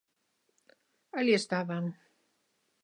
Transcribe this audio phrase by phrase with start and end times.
[1.19, 1.85] Alí estaban.